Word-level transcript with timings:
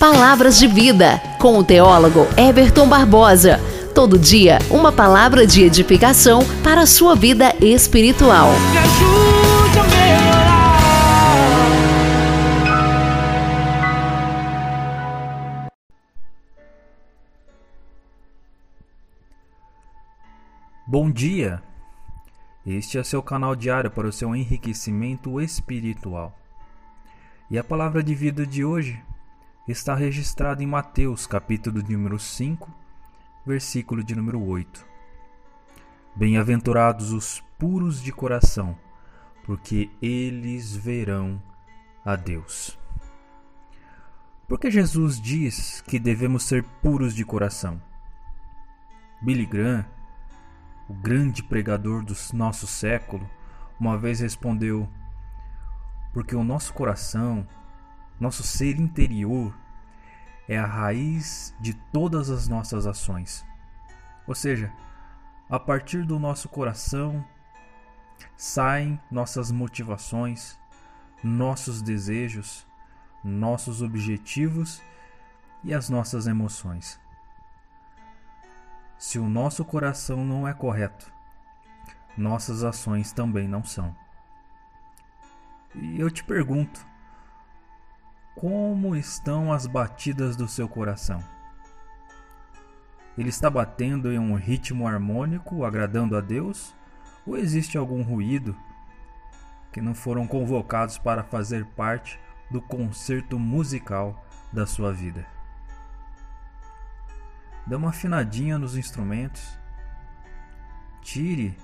Palavras 0.00 0.58
de 0.58 0.66
Vida, 0.66 1.20
com 1.38 1.58
o 1.58 1.62
teólogo 1.62 2.20
Everton 2.34 2.88
Barbosa. 2.88 3.60
Todo 3.94 4.18
dia, 4.18 4.58
uma 4.70 4.90
palavra 4.90 5.46
de 5.46 5.62
edificação 5.62 6.40
para 6.64 6.80
a 6.80 6.86
sua 6.86 7.14
vida 7.14 7.54
espiritual. 7.60 8.48
Me 8.70 8.78
ajude 8.78 9.78
a 9.78 9.82
melhorar. 9.84 10.50
Bom 20.86 21.10
dia! 21.10 21.62
Este 22.64 22.96
é 22.96 23.04
seu 23.04 23.22
canal 23.22 23.54
diário 23.54 23.90
para 23.90 24.08
o 24.08 24.12
seu 24.12 24.34
enriquecimento 24.34 25.38
espiritual. 25.42 26.34
E 27.50 27.58
a 27.58 27.64
palavra 27.64 28.02
de 28.02 28.14
vida 28.14 28.46
de 28.46 28.64
hoje 28.64 28.98
está 29.70 29.94
registrado 29.94 30.62
em 30.62 30.66
Mateus, 30.66 31.26
capítulo 31.26 31.82
de 31.82 31.96
número 31.96 32.18
5, 32.18 32.68
versículo 33.46 34.02
de 34.02 34.16
número 34.16 34.42
8. 34.42 34.84
Bem-aventurados 36.16 37.12
os 37.12 37.40
puros 37.56 38.02
de 38.02 38.10
coração, 38.10 38.76
porque 39.44 39.88
eles 40.02 40.74
verão 40.74 41.40
a 42.04 42.16
Deus. 42.16 42.76
Porque 44.48 44.70
Jesus 44.70 45.20
diz 45.20 45.80
que 45.82 46.00
devemos 46.00 46.42
ser 46.42 46.64
puros 46.82 47.14
de 47.14 47.24
coração. 47.24 47.80
Billy 49.22 49.46
Graham, 49.46 49.86
o 50.88 50.94
grande 50.94 51.44
pregador 51.44 52.04
do 52.04 52.16
nosso 52.32 52.66
século, 52.66 53.30
uma 53.78 53.96
vez 53.96 54.18
respondeu: 54.18 54.88
Porque 56.12 56.34
o 56.34 56.42
nosso 56.42 56.74
coração 56.74 57.46
nosso 58.20 58.42
ser 58.42 58.78
interior 58.78 59.58
é 60.46 60.58
a 60.58 60.66
raiz 60.66 61.54
de 61.58 61.72
todas 61.74 62.28
as 62.28 62.46
nossas 62.46 62.86
ações. 62.86 63.44
Ou 64.26 64.34
seja, 64.34 64.70
a 65.48 65.58
partir 65.58 66.04
do 66.04 66.18
nosso 66.18 66.48
coração 66.48 67.24
saem 68.36 69.00
nossas 69.10 69.50
motivações, 69.50 70.58
nossos 71.24 71.80
desejos, 71.80 72.66
nossos 73.24 73.82
objetivos 73.82 74.82
e 75.64 75.72
as 75.72 75.88
nossas 75.88 76.26
emoções. 76.26 77.00
Se 78.98 79.18
o 79.18 79.28
nosso 79.28 79.64
coração 79.64 80.24
não 80.24 80.46
é 80.46 80.52
correto, 80.52 81.10
nossas 82.16 82.62
ações 82.62 83.12
também 83.12 83.48
não 83.48 83.64
são. 83.64 83.96
E 85.74 85.98
eu 85.98 86.10
te 86.10 86.22
pergunto: 86.22 86.86
como 88.34 88.96
estão 88.96 89.52
as 89.52 89.66
batidas 89.66 90.36
do 90.36 90.48
seu 90.48 90.68
coração? 90.68 91.22
Ele 93.18 93.28
está 93.28 93.50
batendo 93.50 94.10
em 94.12 94.18
um 94.18 94.34
ritmo 94.34 94.86
harmônico, 94.86 95.64
agradando 95.64 96.16
a 96.16 96.20
Deus? 96.20 96.74
Ou 97.26 97.36
existe 97.36 97.76
algum 97.76 98.02
ruído 98.02 98.56
que 99.72 99.80
não 99.80 99.94
foram 99.94 100.26
convocados 100.26 100.96
para 100.96 101.22
fazer 101.22 101.64
parte 101.66 102.18
do 102.50 102.62
concerto 102.62 103.38
musical 103.38 104.24
da 104.52 104.66
sua 104.66 104.92
vida? 104.92 105.26
Dê 107.66 107.74
uma 107.74 107.90
afinadinha 107.90 108.58
nos 108.58 108.76
instrumentos. 108.76 109.58
Tire 111.02 111.56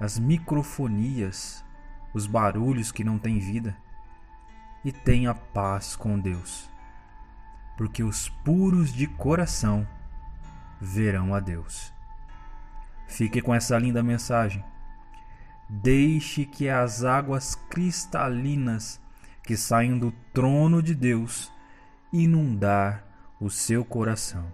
as 0.00 0.18
microfonias, 0.18 1.64
os 2.12 2.26
barulhos 2.26 2.90
que 2.90 3.04
não 3.04 3.18
têm 3.18 3.38
vida 3.38 3.76
e 4.84 4.92
tenha 4.92 5.34
paz 5.34 5.96
com 5.96 6.18
Deus, 6.18 6.70
porque 7.76 8.02
os 8.02 8.28
puros 8.28 8.92
de 8.92 9.06
coração 9.06 9.86
verão 10.80 11.34
a 11.34 11.40
Deus. 11.40 11.92
Fique 13.06 13.40
com 13.40 13.54
essa 13.54 13.78
linda 13.78 14.02
mensagem. 14.02 14.64
Deixe 15.68 16.44
que 16.44 16.68
as 16.68 17.04
águas 17.04 17.54
cristalinas 17.54 19.00
que 19.42 19.56
saem 19.56 19.98
do 19.98 20.12
trono 20.32 20.82
de 20.82 20.94
Deus 20.94 21.52
inundar 22.12 23.04
o 23.40 23.50
seu 23.50 23.84
coração. 23.84 24.46